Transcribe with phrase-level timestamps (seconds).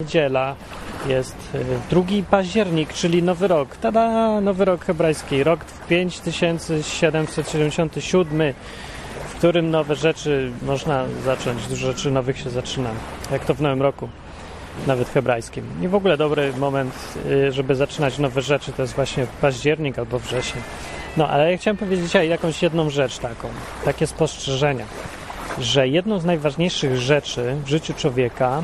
[0.00, 0.56] Niedziela
[1.08, 3.76] jest y, 2 październik, czyli Nowy Rok.
[3.76, 4.40] Tada!
[4.40, 5.44] Nowy Rok hebrajski.
[5.44, 8.54] Rok 5777,
[9.28, 11.66] w którym nowe rzeczy można zacząć.
[11.66, 12.90] Dużo rzeczy nowych się zaczyna.
[13.32, 14.08] Jak to w Nowym Roku.
[14.86, 15.64] Nawet hebrajskim.
[15.82, 16.94] I w ogóle dobry moment,
[17.26, 20.62] y, żeby zaczynać nowe rzeczy, to jest właśnie październik albo wrzesień.
[21.16, 23.48] No, ale ja chciałem powiedzieć dzisiaj jakąś jedną rzecz taką.
[23.84, 24.84] Takie spostrzeżenia.
[25.58, 28.62] Że jedną z najważniejszych rzeczy w życiu człowieka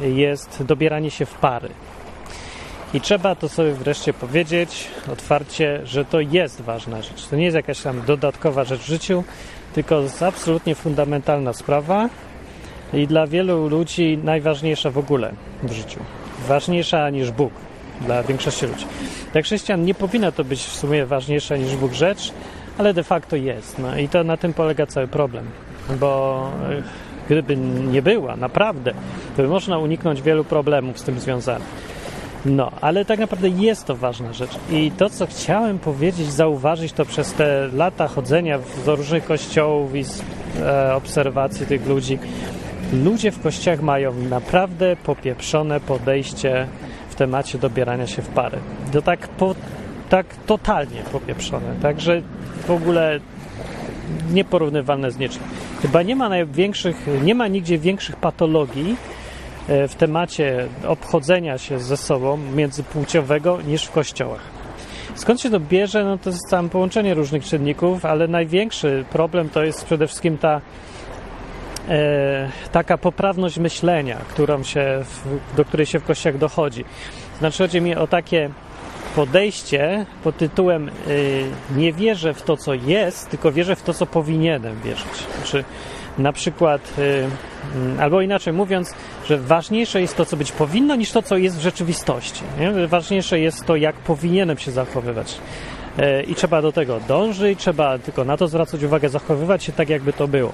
[0.00, 1.68] jest dobieranie się w pary.
[2.94, 7.26] I trzeba to sobie wreszcie powiedzieć otwarcie, że to jest ważna rzecz.
[7.26, 9.24] To nie jest jakaś tam dodatkowa rzecz w życiu,
[9.74, 12.08] tylko absolutnie fundamentalna sprawa
[12.92, 16.00] i dla wielu ludzi najważniejsza w ogóle w życiu.
[16.48, 17.52] Ważniejsza niż Bóg
[18.00, 18.86] dla większości ludzi.
[19.32, 22.32] Dla chrześcijan nie powinna to być w sumie ważniejsza niż Bóg rzecz,
[22.78, 23.78] ale de facto jest.
[23.78, 25.44] No i to na tym polega cały problem.
[26.00, 26.50] Bo
[27.28, 27.56] gdyby
[27.92, 28.92] nie była, naprawdę,
[29.36, 31.68] to by można uniknąć wielu problemów z tym związanych.
[32.44, 34.50] No, ale tak naprawdę jest to ważna rzecz.
[34.70, 40.04] I to, co chciałem powiedzieć, zauważyć to przez te lata chodzenia do różnych kościołów i
[40.60, 42.18] e, obserwacji tych ludzi.
[42.92, 46.66] Ludzie w kościołach mają naprawdę popieprzone podejście
[47.08, 48.58] w temacie dobierania się w pary.
[48.92, 49.54] To tak, po,
[50.08, 51.74] tak totalnie popieprzone.
[51.82, 52.22] Także
[52.66, 53.20] w ogóle
[54.32, 55.42] nieporównywalne z niczym.
[55.82, 58.96] Chyba nie ma największych, nie ma nigdzie większych patologii
[59.68, 64.40] w temacie obchodzenia się ze sobą międzypłciowego niż w kościołach.
[65.14, 66.04] Skąd się to bierze?
[66.04, 70.60] No to jest tam połączenie różnych czynników, ale największy problem to jest przede wszystkim ta
[71.88, 75.04] e, taka poprawność myślenia, którą się,
[75.56, 76.84] do której się w kościołach dochodzi.
[77.38, 78.50] Znaczy chodzi mi o takie
[79.16, 81.44] podejście pod tytułem y,
[81.76, 85.26] nie wierzę w to, co jest, tylko wierzę w to, co powinienem wierzyć.
[85.36, 85.64] Znaczy,
[86.18, 87.26] na przykład, y,
[88.00, 88.94] albo inaczej mówiąc,
[89.26, 92.42] że ważniejsze jest to, co być powinno, niż to, co jest w rzeczywistości.
[92.60, 92.86] Nie?
[92.86, 95.38] Ważniejsze jest to, jak powinienem się zachowywać.
[95.98, 99.88] Y, I trzeba do tego dążyć, trzeba tylko na to zwracać uwagę, zachowywać się tak,
[99.88, 100.52] jakby to było.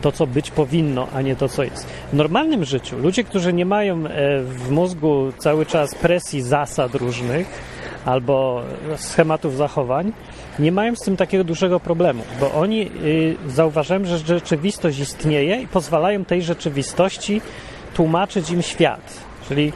[0.00, 1.86] To, co być powinno, a nie to, co jest.
[2.12, 4.04] W normalnym życiu ludzie, którzy nie mają
[4.44, 7.75] w mózgu cały czas presji zasad różnych,
[8.06, 8.62] albo
[8.96, 10.12] schematów zachowań,
[10.58, 15.66] nie mają z tym takiego dużego problemu, bo oni y, zauważają, że rzeczywistość istnieje i
[15.66, 17.40] pozwalają tej rzeczywistości
[17.94, 19.20] tłumaczyć im świat.
[19.48, 19.72] Czyli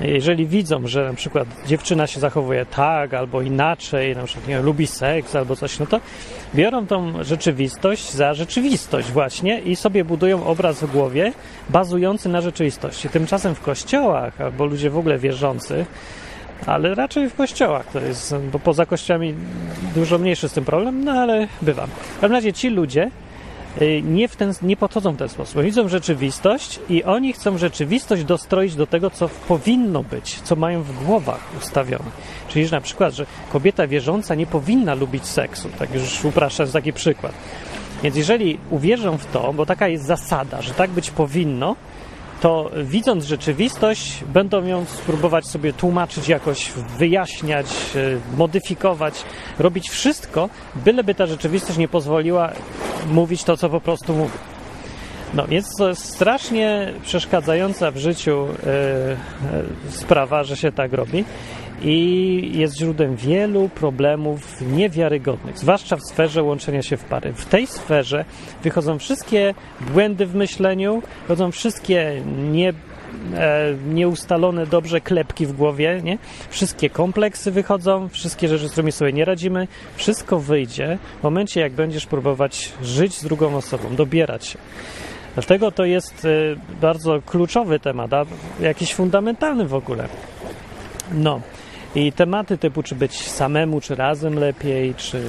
[0.00, 4.86] jeżeli widzą, że na przykład dziewczyna się zachowuje tak albo inaczej, na przykład nie, lubi
[4.86, 6.00] seks albo coś, no to
[6.54, 11.32] biorą tą rzeczywistość za rzeczywistość właśnie i sobie budują obraz w głowie
[11.70, 13.08] bazujący na rzeczywistości.
[13.08, 15.86] Tymczasem w kościołach albo ludzie w ogóle wierzący
[16.66, 19.34] ale raczej w kościołach to jest, bo poza kościołami
[19.94, 21.90] dużo mniejszy z tym problem, no ale bywam.
[21.90, 23.10] W każdym razie ci ludzie
[23.82, 25.62] y, nie, w ten, nie podchodzą w ten sposób.
[25.62, 31.04] Widzą rzeczywistość i oni chcą rzeczywistość dostroić do tego, co powinno być, co mają w
[31.04, 32.10] głowach ustawione.
[32.48, 36.92] Czyli, że na przykład, że kobieta wierząca nie powinna lubić seksu, tak już upraszczając taki
[36.92, 37.32] przykład.
[38.02, 41.76] Więc jeżeli uwierzą w to, bo taka jest zasada, że tak być powinno,
[42.42, 49.14] to widząc rzeczywistość, będą ją spróbować sobie tłumaczyć jakoś, wyjaśniać, e, modyfikować,
[49.58, 52.52] robić wszystko, byleby ta rzeczywistość nie pozwoliła
[53.06, 54.38] mówić to, co po prostu mówi.
[55.34, 61.24] No więc to jest strasznie przeszkadzająca w życiu e, sprawa, że się tak robi
[61.84, 67.32] i jest źródłem wielu problemów niewiarygodnych, zwłaszcza w sferze łączenia się w pary.
[67.32, 68.24] W tej sferze
[68.62, 72.22] wychodzą wszystkie błędy w myśleniu, wychodzą wszystkie
[72.52, 72.72] nie,
[73.34, 76.18] e, nieustalone dobrze klepki w głowie, nie?
[76.50, 81.72] wszystkie kompleksy wychodzą, wszystkie rzeczy, z którymi sobie nie radzimy, wszystko wyjdzie w momencie, jak
[81.72, 84.58] będziesz próbować żyć z drugą osobą, dobierać się.
[85.34, 86.28] Dlatego to jest e,
[86.80, 88.24] bardzo kluczowy temat, a
[88.60, 90.08] jakiś fundamentalny w ogóle.
[91.12, 91.40] No.
[91.94, 95.22] I tematy typu, czy być samemu, czy razem lepiej, czy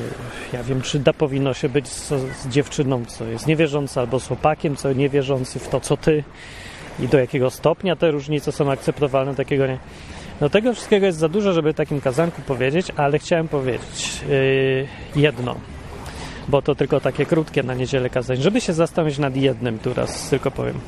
[0.54, 4.28] ja wiem, czy da powinno się być z, z dziewczyną, co jest niewierząca, albo z
[4.28, 6.24] chłopakiem, co niewierzący w to, co ty
[7.00, 9.78] i do jakiego stopnia te różnice są akceptowalne, takiego nie.
[10.42, 15.56] No tego wszystkiego jest za dużo, żeby takim kazanku powiedzieć, ale chciałem powiedzieć yy, jedno,
[16.48, 20.30] bo to tylko takie krótkie na niedzielę kazań, żeby się zastanowić nad jednym, tu raz
[20.30, 20.80] tylko powiem.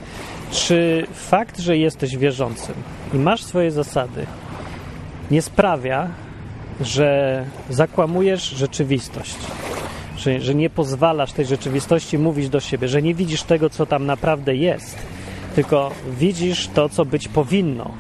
[0.52, 2.76] Czy fakt, że jesteś wierzącym
[3.14, 4.26] i masz swoje zasady,
[5.32, 6.08] nie sprawia,
[6.82, 9.36] że zakłamujesz rzeczywistość.
[10.18, 14.06] Że, że nie pozwalasz tej rzeczywistości mówić do siebie, że nie widzisz tego, co tam
[14.06, 14.98] naprawdę jest,
[15.56, 17.92] tylko widzisz to, co być powinno.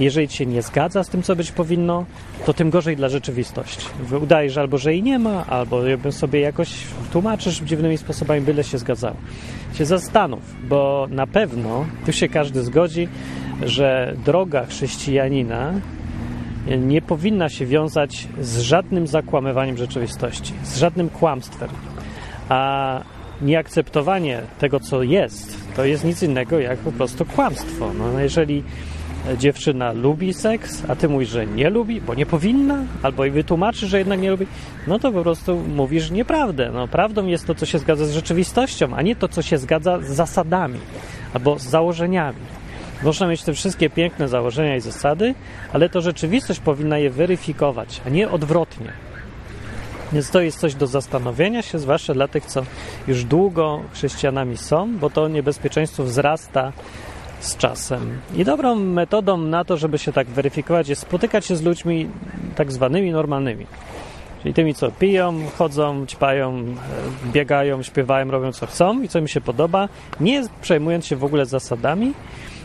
[0.00, 2.04] Jeżeli ci się nie zgadza z tym, co być powinno,
[2.46, 3.86] to tym gorzej dla rzeczywistości.
[4.22, 6.70] Udajesz albo, że jej nie ma, albo sobie jakoś
[7.12, 9.16] tłumaczysz dziwnymi sposobami, byle się zgadzało.
[9.74, 13.08] Się zastanów, bo na pewno tu się każdy zgodzi,
[13.62, 15.72] że droga chrześcijanina
[16.66, 21.68] nie powinna się wiązać z żadnym zakłamywaniem rzeczywistości, z żadnym kłamstwem.
[22.48, 23.00] A
[23.42, 27.92] nieakceptowanie tego, co jest, to jest nic innego jak po prostu kłamstwo.
[27.98, 28.62] No, jeżeli
[29.38, 33.86] dziewczyna lubi seks, a ty mówisz, że nie lubi, bo nie powinna, albo i wytłumaczy,
[33.86, 34.46] że jednak nie lubi,
[34.86, 36.70] no to po prostu mówisz nieprawdę.
[36.74, 40.00] No, prawdą jest to, co się zgadza z rzeczywistością, a nie to, co się zgadza
[40.00, 40.78] z zasadami
[41.34, 42.38] albo z założeniami.
[43.02, 45.34] Można mieć te wszystkie piękne założenia i zasady,
[45.72, 48.92] ale to rzeczywistość powinna je weryfikować, a nie odwrotnie.
[50.12, 52.62] Więc to jest coś do zastanowienia się, zwłaszcza dla tych, co
[53.08, 56.72] już długo chrześcijanami są, bo to niebezpieczeństwo wzrasta
[57.40, 58.20] z czasem.
[58.36, 62.08] I dobrą metodą na to, żeby się tak weryfikować, jest spotykać się z ludźmi
[62.56, 63.66] tak zwanymi normalnymi.
[64.42, 69.28] Czyli tymi, co piją, chodzą, ćpają, e, biegają, śpiewają, robią co chcą i co mi
[69.28, 69.88] się podoba,
[70.20, 72.12] nie przejmując się w ogóle zasadami.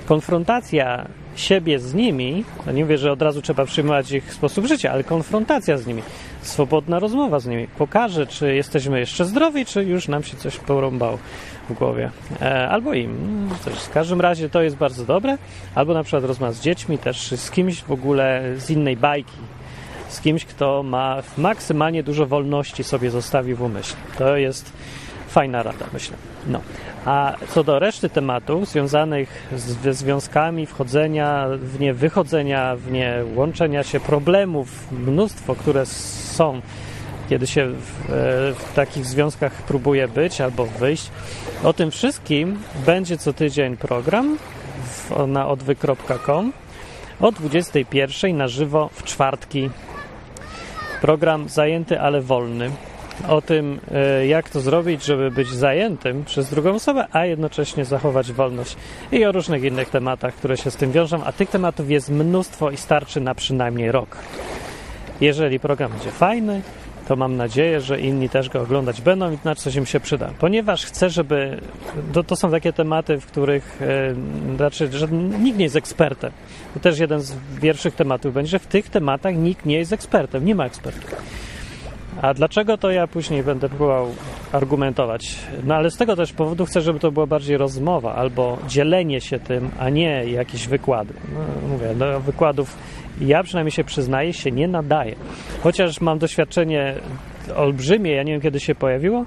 [0.09, 4.91] Konfrontacja siebie z nimi, no nie mówię, że od razu trzeba przyjmować ich sposób życia,
[4.91, 6.01] ale konfrontacja z nimi,
[6.41, 11.17] swobodna rozmowa z nimi pokaże, czy jesteśmy jeszcze zdrowi, czy już nam się coś porąbało
[11.69, 12.11] w głowie.
[12.41, 13.49] E, albo im.
[13.61, 13.73] Coś.
[13.73, 15.37] W każdym razie to jest bardzo dobre.
[15.75, 19.37] Albo na przykład rozmowa z dziećmi też, z kimś w ogóle z innej bajki.
[20.07, 23.97] Z kimś, kto ma maksymalnie dużo wolności sobie zostawi w umyśle.
[24.17, 24.73] To jest
[25.29, 26.17] fajna rada, myślę.
[26.47, 26.61] No.
[27.05, 29.49] A co do reszty tematów związanych
[29.81, 36.61] ze związkami, wchodzenia w nie, wychodzenia w nie, łączenia się, problemów, mnóstwo, które są,
[37.29, 38.13] kiedy się w, e,
[38.53, 41.09] w takich związkach próbuje być albo wyjść.
[41.63, 44.37] O tym wszystkim będzie co tydzień program
[44.83, 46.53] w, na odwy.com
[47.19, 49.69] o 21 na żywo w czwartki.
[51.01, 52.71] Program zajęty, ale wolny
[53.27, 58.31] o tym, e, jak to zrobić, żeby być zajętym przez drugą osobę, a jednocześnie zachować
[58.31, 58.75] wolność
[59.11, 62.71] i o różnych innych tematach, które się z tym wiążą, a tych tematów jest mnóstwo
[62.71, 64.17] i starczy na przynajmniej rok.
[65.21, 66.61] Jeżeli program będzie fajny,
[67.07, 70.31] to mam nadzieję, że inni też go oglądać będą i na coś im się przyda.
[70.39, 71.61] Ponieważ chcę, żeby.
[72.13, 74.15] To, to są takie tematy, w których e,
[74.55, 75.07] znaczy, że
[75.39, 76.31] nikt nie jest ekspertem.
[76.73, 80.45] To też jeden z pierwszych tematów będzie, że w tych tematach nikt nie jest ekspertem,
[80.45, 81.15] nie ma ekspertów.
[82.21, 84.07] A dlaczego to ja później będę próbował
[84.51, 85.35] argumentować?
[85.63, 89.39] No ale z tego też powodu chcę, żeby to była bardziej rozmowa albo dzielenie się
[89.39, 91.13] tym, a nie jakieś wykłady.
[91.33, 92.77] No, mówię, do wykładów
[93.21, 95.15] ja przynajmniej się przyznaję, się nie nadaję.
[95.63, 96.95] Chociaż mam doświadczenie
[97.55, 99.25] olbrzymie, ja nie wiem kiedy się pojawiło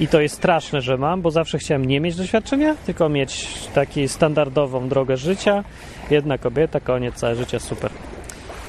[0.00, 4.08] i to jest straszne, że mam, bo zawsze chciałem nie mieć doświadczenia, tylko mieć taką
[4.08, 5.64] standardową drogę życia.
[6.10, 7.90] Jedna kobieta, koniec, całe życie, super.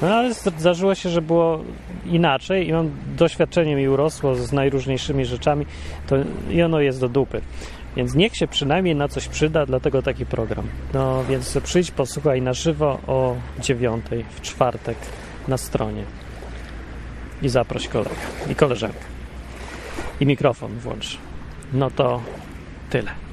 [0.02, 1.64] No ale zdarzyło się, że było
[2.06, 5.66] inaczej i on doświadczenie mi urosło z najróżniejszymi rzeczami
[6.06, 6.16] to,
[6.50, 7.40] i ono jest do dupy.
[7.96, 10.66] Więc niech się przynajmniej na coś przyda, dlatego taki program.
[10.94, 14.96] No więc przyjdź, posłuchaj na żywo o dziewiątej w czwartek
[15.48, 16.02] na stronie
[17.42, 18.16] i zaproś kolegę
[18.50, 19.04] i koleżankę.
[20.20, 21.18] I mikrofon włącz.
[21.72, 22.20] No to
[22.90, 23.25] tyle.